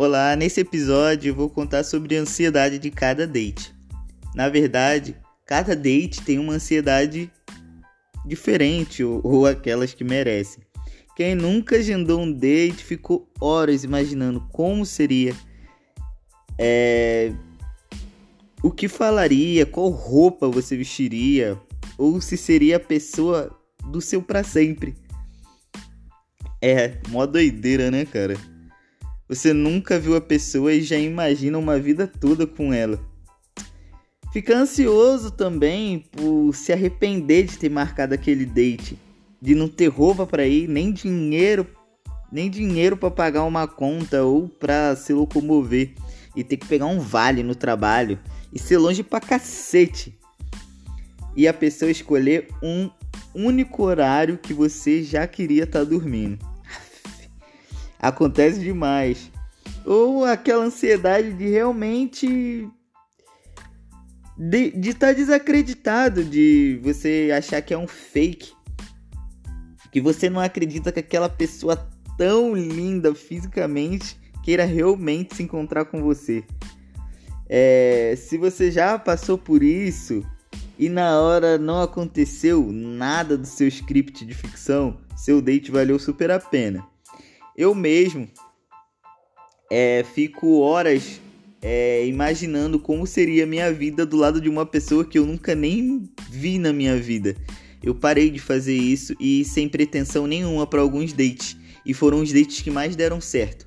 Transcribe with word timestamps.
Olá, 0.00 0.36
nesse 0.36 0.60
episódio 0.60 1.34
vou 1.34 1.50
contar 1.50 1.82
sobre 1.82 2.16
a 2.16 2.20
ansiedade 2.20 2.78
de 2.78 2.88
cada 2.88 3.26
date. 3.26 3.74
Na 4.32 4.48
verdade, 4.48 5.16
cada 5.44 5.74
date 5.74 6.22
tem 6.22 6.38
uma 6.38 6.52
ansiedade 6.52 7.28
diferente 8.24 9.02
ou, 9.02 9.20
ou 9.24 9.44
aquelas 9.44 9.92
que 9.92 10.04
merecem. 10.04 10.62
Quem 11.16 11.34
nunca 11.34 11.78
agendou 11.78 12.20
um 12.20 12.32
date 12.32 12.84
ficou 12.84 13.28
horas 13.40 13.82
imaginando 13.82 14.40
como 14.52 14.86
seria, 14.86 15.34
é, 16.56 17.32
o 18.62 18.70
que 18.70 18.86
falaria, 18.86 19.66
qual 19.66 19.88
roupa 19.88 20.46
você 20.46 20.76
vestiria, 20.76 21.60
ou 21.98 22.20
se 22.20 22.36
seria 22.36 22.76
a 22.76 22.80
pessoa 22.80 23.50
do 23.90 24.00
seu 24.00 24.22
para 24.22 24.44
sempre. 24.44 24.94
É, 26.62 26.98
mó 27.08 27.26
doideira, 27.26 27.90
né, 27.90 28.04
cara? 28.04 28.36
Você 29.28 29.52
nunca 29.52 29.98
viu 30.00 30.16
a 30.16 30.20
pessoa 30.22 30.72
e 30.72 30.80
já 30.80 30.96
imagina 30.96 31.58
uma 31.58 31.78
vida 31.78 32.06
toda 32.06 32.46
com 32.46 32.72
ela. 32.72 32.98
Fica 34.32 34.56
ansioso 34.56 35.30
também 35.30 35.98
por 35.98 36.54
se 36.54 36.72
arrepender 36.72 37.44
de 37.44 37.58
ter 37.58 37.68
marcado 37.68 38.14
aquele 38.14 38.46
date, 38.46 38.98
de 39.40 39.54
não 39.54 39.68
ter 39.68 39.88
roupa 39.88 40.26
para 40.26 40.46
ir, 40.46 40.66
nem 40.66 40.92
dinheiro, 40.92 41.66
nem 42.32 42.48
dinheiro 42.48 42.96
para 42.96 43.10
pagar 43.10 43.44
uma 43.44 43.66
conta 43.66 44.24
ou 44.24 44.48
para 44.48 44.96
se 44.96 45.12
locomover 45.12 45.92
e 46.34 46.42
ter 46.42 46.56
que 46.56 46.66
pegar 46.66 46.86
um 46.86 46.98
vale 46.98 47.42
no 47.42 47.54
trabalho 47.54 48.18
e 48.50 48.58
ser 48.58 48.78
longe 48.78 49.02
pra 49.02 49.20
cacete. 49.20 50.18
E 51.36 51.46
a 51.46 51.52
pessoa 51.52 51.90
escolher 51.90 52.48
um 52.62 52.90
único 53.34 53.82
horário 53.82 54.38
que 54.38 54.54
você 54.54 55.02
já 55.02 55.26
queria 55.26 55.64
estar 55.64 55.80
tá 55.80 55.84
dormindo. 55.84 56.38
Acontece 57.98 58.60
demais. 58.60 59.30
Ou 59.84 60.24
aquela 60.24 60.64
ansiedade 60.64 61.32
de 61.32 61.48
realmente 61.48 62.68
de 64.38 64.90
estar 64.90 65.08
tá 65.08 65.12
desacreditado, 65.12 66.24
de 66.24 66.78
você 66.82 67.30
achar 67.36 67.60
que 67.60 67.74
é 67.74 67.78
um 67.78 67.88
fake, 67.88 68.52
que 69.90 70.00
você 70.00 70.30
não 70.30 70.40
acredita 70.40 70.92
que 70.92 71.00
aquela 71.00 71.28
pessoa 71.28 71.76
tão 72.16 72.54
linda 72.54 73.12
fisicamente 73.14 74.16
queira 74.44 74.64
realmente 74.64 75.34
se 75.34 75.42
encontrar 75.42 75.86
com 75.86 76.02
você. 76.02 76.44
É, 77.48 78.14
se 78.16 78.38
você 78.38 78.70
já 78.70 78.98
passou 78.98 79.36
por 79.36 79.62
isso 79.62 80.24
e 80.78 80.88
na 80.88 81.20
hora 81.20 81.58
não 81.58 81.82
aconteceu 81.82 82.70
nada 82.70 83.36
do 83.36 83.46
seu 83.46 83.66
script 83.66 84.24
de 84.24 84.34
ficção, 84.34 84.98
seu 85.16 85.42
date 85.42 85.70
valeu 85.70 85.98
super 85.98 86.30
a 86.30 86.38
pena. 86.38 86.86
Eu 87.58 87.74
mesmo 87.74 88.28
é, 89.68 90.04
fico 90.14 90.60
horas 90.60 91.20
é, 91.60 92.06
imaginando 92.06 92.78
como 92.78 93.04
seria 93.04 93.42
a 93.42 93.46
minha 93.48 93.72
vida 93.72 94.06
do 94.06 94.16
lado 94.16 94.40
de 94.40 94.48
uma 94.48 94.64
pessoa 94.64 95.04
que 95.04 95.18
eu 95.18 95.26
nunca 95.26 95.56
nem 95.56 96.08
vi 96.30 96.56
na 96.56 96.72
minha 96.72 96.96
vida. 96.96 97.34
Eu 97.82 97.96
parei 97.96 98.30
de 98.30 98.38
fazer 98.38 98.76
isso 98.76 99.12
e 99.18 99.44
sem 99.44 99.68
pretensão 99.68 100.24
nenhuma 100.24 100.68
para 100.68 100.80
alguns 100.80 101.12
dates, 101.12 101.56
e 101.84 101.92
foram 101.92 102.20
os 102.20 102.32
dates 102.32 102.62
que 102.62 102.70
mais 102.70 102.94
deram 102.94 103.20
certo. 103.20 103.66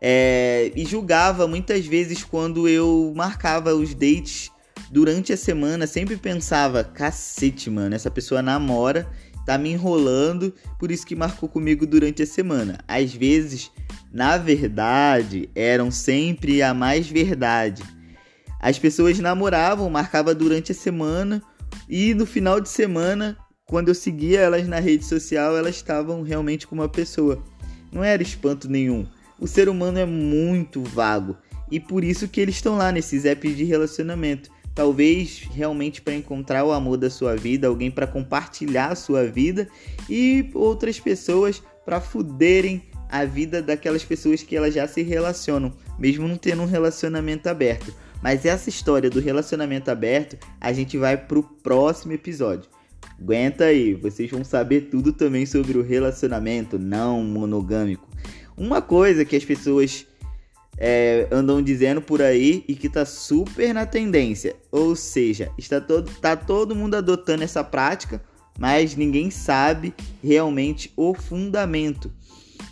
É, 0.00 0.72
e 0.74 0.86
julgava 0.86 1.46
muitas 1.46 1.84
vezes 1.84 2.24
quando 2.24 2.66
eu 2.66 3.12
marcava 3.14 3.74
os 3.74 3.94
dates 3.94 4.50
durante 4.90 5.34
a 5.34 5.36
semana, 5.36 5.86
sempre 5.86 6.16
pensava: 6.16 6.82
cacete, 6.82 7.68
mano, 7.68 7.94
essa 7.94 8.10
pessoa 8.10 8.40
namora 8.40 9.06
tá 9.44 9.58
me 9.58 9.72
enrolando, 9.72 10.52
por 10.78 10.90
isso 10.90 11.06
que 11.06 11.16
marcou 11.16 11.48
comigo 11.48 11.86
durante 11.86 12.22
a 12.22 12.26
semana. 12.26 12.78
Às 12.86 13.14
vezes, 13.14 13.70
na 14.12 14.36
verdade, 14.36 15.48
eram 15.54 15.90
sempre 15.90 16.62
a 16.62 16.72
mais 16.72 17.08
verdade. 17.08 17.82
As 18.60 18.78
pessoas 18.78 19.18
namoravam, 19.18 19.90
marcava 19.90 20.34
durante 20.34 20.72
a 20.72 20.74
semana 20.74 21.42
e 21.88 22.14
no 22.14 22.26
final 22.26 22.60
de 22.60 22.68
semana, 22.68 23.36
quando 23.66 23.88
eu 23.88 23.94
seguia 23.94 24.40
elas 24.40 24.68
na 24.68 24.78
rede 24.78 25.04
social, 25.04 25.56
elas 25.56 25.76
estavam 25.76 26.22
realmente 26.22 26.66
com 26.66 26.74
uma 26.74 26.88
pessoa. 26.88 27.42
Não 27.90 28.04
era 28.04 28.22
espanto 28.22 28.68
nenhum. 28.68 29.06
O 29.38 29.46
ser 29.48 29.68
humano 29.68 29.98
é 29.98 30.06
muito 30.06 30.82
vago 30.82 31.36
e 31.70 31.80
por 31.80 32.04
isso 32.04 32.28
que 32.28 32.40
eles 32.40 32.56
estão 32.56 32.76
lá 32.76 32.92
nesses 32.92 33.24
apps 33.24 33.56
de 33.56 33.64
relacionamento 33.64 34.50
talvez 34.74 35.48
realmente 35.52 36.00
para 36.00 36.14
encontrar 36.14 36.64
o 36.64 36.72
amor 36.72 36.96
da 36.96 37.10
sua 37.10 37.36
vida, 37.36 37.66
alguém 37.66 37.90
para 37.90 38.06
compartilhar 38.06 38.88
a 38.88 38.94
sua 38.96 39.24
vida 39.24 39.68
e 40.08 40.50
outras 40.54 40.98
pessoas 40.98 41.62
para 41.84 42.00
fuderem 42.00 42.82
a 43.08 43.24
vida 43.24 43.60
daquelas 43.60 44.04
pessoas 44.04 44.42
que 44.42 44.56
elas 44.56 44.72
já 44.72 44.88
se 44.88 45.02
relacionam, 45.02 45.72
mesmo 45.98 46.26
não 46.26 46.36
tendo 46.36 46.62
um 46.62 46.66
relacionamento 46.66 47.48
aberto. 47.48 47.92
Mas 48.22 48.46
essa 48.46 48.70
história 48.70 49.10
do 49.10 49.20
relacionamento 49.20 49.90
aberto, 49.90 50.38
a 50.60 50.72
gente 50.72 50.96
vai 50.96 51.16
pro 51.16 51.42
próximo 51.42 52.12
episódio. 52.12 52.70
Aguenta 53.20 53.64
aí, 53.64 53.94
vocês 53.94 54.30
vão 54.30 54.44
saber 54.44 54.82
tudo 54.82 55.12
também 55.12 55.44
sobre 55.44 55.76
o 55.76 55.82
relacionamento 55.82 56.78
não 56.78 57.22
monogâmico. 57.22 58.08
Uma 58.56 58.80
coisa 58.80 59.24
que 59.24 59.36
as 59.36 59.44
pessoas 59.44 60.06
é, 60.76 61.28
andam 61.30 61.62
dizendo 61.62 62.00
por 62.00 62.22
aí 62.22 62.64
e 62.66 62.74
que 62.74 62.88
tá 62.88 63.04
super 63.04 63.72
na 63.72 63.86
tendência. 63.86 64.56
Ou 64.70 64.96
seja, 64.96 65.50
está 65.56 65.80
todo, 65.80 66.10
tá 66.20 66.36
todo 66.36 66.74
mundo 66.74 66.94
adotando 66.94 67.42
essa 67.42 67.62
prática, 67.62 68.22
mas 68.58 68.96
ninguém 68.96 69.30
sabe 69.30 69.94
realmente 70.22 70.92
o 70.96 71.14
fundamento. 71.14 72.10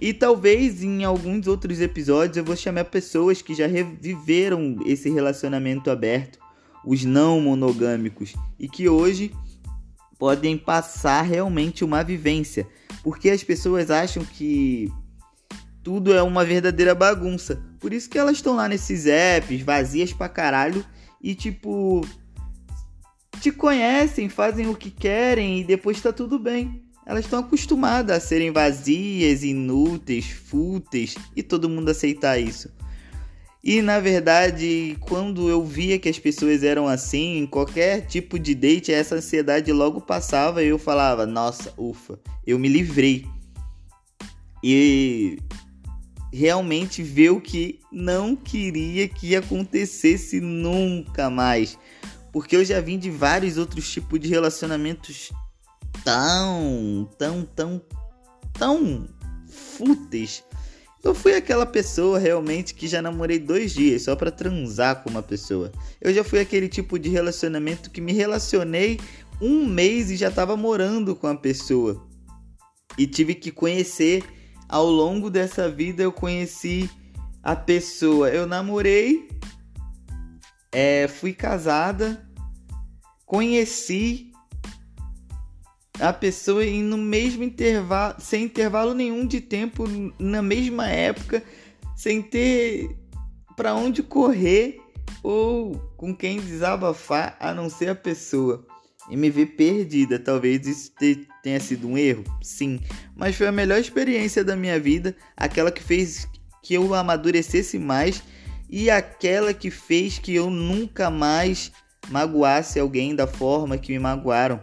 E 0.00 0.12
talvez 0.12 0.82
em 0.82 1.04
alguns 1.04 1.46
outros 1.46 1.80
episódios 1.80 2.36
eu 2.36 2.44
vou 2.44 2.56
chamar 2.56 2.84
pessoas 2.84 3.42
que 3.42 3.54
já 3.54 3.66
reviveram 3.66 4.76
esse 4.86 5.10
relacionamento 5.10 5.90
aberto, 5.90 6.38
os 6.84 7.04
não 7.04 7.40
monogâmicos, 7.40 8.34
e 8.58 8.68
que 8.68 8.88
hoje 8.88 9.32
podem 10.16 10.56
passar 10.56 11.22
realmente 11.22 11.84
uma 11.84 12.02
vivência, 12.04 12.66
porque 13.02 13.30
as 13.30 13.42
pessoas 13.42 13.90
acham 13.90 14.24
que 14.24 14.92
tudo 15.82 16.12
é 16.12 16.22
uma 16.22 16.44
verdadeira 16.44 16.94
bagunça. 16.94 17.67
Por 17.80 17.92
isso 17.92 18.08
que 18.08 18.18
elas 18.18 18.36
estão 18.36 18.56
lá 18.56 18.68
nesses 18.68 19.06
apps, 19.06 19.62
vazias 19.62 20.12
pra 20.12 20.28
caralho, 20.28 20.84
e 21.22 21.34
tipo. 21.34 22.06
Te 23.40 23.52
conhecem, 23.52 24.28
fazem 24.28 24.66
o 24.68 24.74
que 24.74 24.90
querem 24.90 25.60
e 25.60 25.64
depois 25.64 26.00
tá 26.00 26.12
tudo 26.12 26.38
bem. 26.38 26.82
Elas 27.06 27.24
estão 27.24 27.38
acostumadas 27.38 28.16
a 28.16 28.20
serem 28.20 28.50
vazias, 28.50 29.42
inúteis, 29.44 30.26
fúteis 30.26 31.14
e 31.36 31.42
todo 31.42 31.68
mundo 31.68 31.88
aceitar 31.88 32.38
isso. 32.38 32.68
E 33.62 33.80
na 33.80 34.00
verdade, 34.00 34.96
quando 35.00 35.48
eu 35.48 35.64
via 35.64 35.98
que 35.98 36.08
as 36.08 36.18
pessoas 36.18 36.62
eram 36.62 36.86
assim, 36.86 37.38
em 37.38 37.46
qualquer 37.46 38.06
tipo 38.06 38.38
de 38.38 38.54
date, 38.54 38.92
essa 38.92 39.14
ansiedade 39.14 39.72
logo 39.72 40.00
passava 40.00 40.62
e 40.62 40.68
eu 40.68 40.78
falava: 40.78 41.26
Nossa, 41.26 41.72
ufa, 41.76 42.18
eu 42.46 42.58
me 42.58 42.68
livrei. 42.68 43.26
E 44.62 45.38
realmente 46.32 47.02
ver 47.02 47.30
o 47.30 47.40
que 47.40 47.80
não 47.90 48.36
queria 48.36 49.08
que 49.08 49.34
acontecesse 49.34 50.40
nunca 50.40 51.30
mais. 51.30 51.78
Porque 52.32 52.56
eu 52.56 52.64
já 52.64 52.80
vim 52.80 52.98
de 52.98 53.10
vários 53.10 53.56
outros 53.56 53.90
tipos 53.90 54.20
de 54.20 54.28
relacionamentos 54.28 55.32
tão, 56.04 57.08
tão, 57.18 57.44
tão, 57.44 57.82
tão 58.52 59.08
fúteis. 59.48 60.44
Eu 61.02 61.14
fui 61.14 61.34
aquela 61.34 61.64
pessoa 61.64 62.18
realmente 62.18 62.74
que 62.74 62.88
já 62.88 63.00
namorei 63.00 63.38
dois 63.38 63.72
dias 63.72 64.02
só 64.02 64.16
para 64.16 64.30
transar 64.30 65.02
com 65.02 65.10
uma 65.10 65.22
pessoa. 65.22 65.72
Eu 66.00 66.12
já 66.12 66.24
fui 66.24 66.40
aquele 66.40 66.68
tipo 66.68 66.98
de 66.98 67.08
relacionamento 67.08 67.90
que 67.90 68.00
me 68.00 68.12
relacionei 68.12 68.98
um 69.40 69.64
mês 69.64 70.10
e 70.10 70.16
já 70.16 70.28
estava 70.28 70.56
morando 70.56 71.14
com 71.14 71.28
a 71.28 71.36
pessoa. 71.36 72.04
E 72.98 73.06
tive 73.06 73.34
que 73.34 73.52
conhecer 73.52 74.24
ao 74.68 74.86
longo 74.86 75.30
dessa 75.30 75.70
vida 75.70 76.02
eu 76.02 76.12
conheci 76.12 76.90
a 77.42 77.56
pessoa. 77.56 78.28
Eu 78.28 78.46
namorei, 78.46 79.28
é, 80.70 81.08
fui 81.08 81.32
casada, 81.32 82.28
conheci 83.24 84.30
a 85.98 86.12
pessoa 86.12 86.64
e 86.64 86.80
no 86.82 86.98
mesmo 86.98 87.42
intervalo, 87.42 88.16
sem 88.18 88.44
intervalo 88.44 88.94
nenhum 88.94 89.26
de 89.26 89.40
tempo, 89.40 89.84
na 90.18 90.42
mesma 90.42 90.88
época, 90.88 91.42
sem 91.96 92.22
ter 92.22 92.96
para 93.56 93.74
onde 93.74 94.02
correr 94.02 94.80
ou 95.22 95.74
com 95.96 96.14
quem 96.14 96.40
desabafar 96.40 97.36
a 97.40 97.52
não 97.52 97.68
ser 97.68 97.88
a 97.88 97.94
pessoa 97.94 98.64
e 99.10 99.16
me 99.16 99.30
ver 99.30 99.46
perdida. 99.46 100.18
Talvez 100.18 100.66
isso 100.66 100.92
tenha 101.42 101.60
sido 101.60 101.88
um 101.88 101.96
erro, 101.96 102.24
sim, 102.42 102.80
mas 103.16 103.36
foi 103.36 103.46
a 103.46 103.52
melhor 103.52 103.78
experiência 103.78 104.44
da 104.44 104.56
minha 104.56 104.78
vida, 104.78 105.16
aquela 105.36 105.70
que 105.70 105.82
fez 105.82 106.28
que 106.62 106.74
eu 106.74 106.94
amadurecesse 106.94 107.78
mais 107.78 108.22
e 108.68 108.90
aquela 108.90 109.54
que 109.54 109.70
fez 109.70 110.18
que 110.18 110.34
eu 110.34 110.50
nunca 110.50 111.10
mais 111.10 111.72
magoasse 112.10 112.78
alguém 112.78 113.14
da 113.14 113.26
forma 113.26 113.78
que 113.78 113.92
me 113.92 113.98
magoaram. 113.98 114.60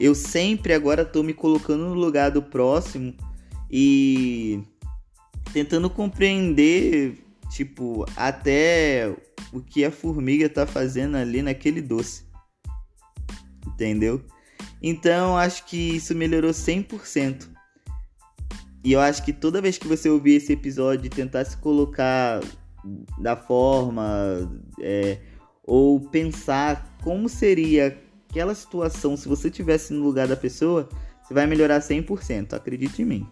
Eu 0.00 0.14
sempre 0.14 0.72
agora 0.72 1.02
estou 1.02 1.22
me 1.22 1.34
colocando 1.34 1.84
no 1.84 1.94
lugar 1.94 2.30
do 2.30 2.42
próximo 2.42 3.14
e 3.70 4.62
tentando 5.52 5.90
compreender, 5.90 7.18
tipo, 7.50 8.06
até 8.16 9.12
o 9.52 9.60
que 9.60 9.84
a 9.84 9.90
formiga 9.90 10.48
tá 10.48 10.66
fazendo 10.66 11.16
ali 11.16 11.42
naquele 11.42 11.80
doce. 11.80 12.27
Entendeu? 13.78 14.20
Então, 14.82 15.36
acho 15.36 15.64
que 15.66 15.76
isso 15.76 16.16
melhorou 16.16 16.50
100%. 16.50 17.48
E 18.82 18.92
eu 18.92 19.00
acho 19.00 19.24
que 19.24 19.32
toda 19.32 19.62
vez 19.62 19.78
que 19.78 19.86
você 19.86 20.10
ouvir 20.10 20.34
esse 20.34 20.52
episódio 20.52 21.06
e 21.06 21.10
tentar 21.10 21.44
se 21.44 21.56
colocar 21.58 22.40
da 23.18 23.36
forma 23.36 24.50
é, 24.80 25.18
ou 25.64 26.00
pensar 26.00 26.96
como 27.02 27.28
seria 27.28 27.96
aquela 28.28 28.54
situação 28.54 29.16
se 29.16 29.28
você 29.28 29.50
tivesse 29.50 29.92
no 29.92 30.02
lugar 30.02 30.26
da 30.26 30.36
pessoa, 30.36 30.88
você 31.22 31.32
vai 31.32 31.46
melhorar 31.46 31.80
100%, 31.80 32.54
acredite 32.54 33.02
em 33.02 33.04
mim. 33.04 33.26